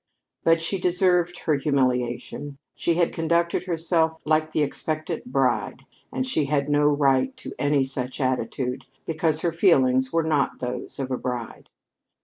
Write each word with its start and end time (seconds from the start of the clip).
But 0.43 0.63
she 0.63 0.79
deserved 0.79 1.41
her 1.41 1.57
humiliation. 1.57 2.57
She 2.73 2.95
had 2.95 3.13
conducted 3.13 3.65
herself 3.65 4.13
like 4.25 4.51
the 4.51 4.63
expectant 4.63 5.25
bride, 5.31 5.85
and 6.11 6.25
she 6.25 6.45
had 6.45 6.69
no 6.69 6.85
right 6.87 7.37
to 7.37 7.53
any 7.59 7.83
such 7.83 8.19
attitude 8.19 8.87
because 9.05 9.41
her 9.41 9.51
feelings 9.51 10.11
were 10.11 10.23
not 10.23 10.57
those 10.57 10.97
of 10.97 11.11
a 11.11 11.17
bride. 11.17 11.69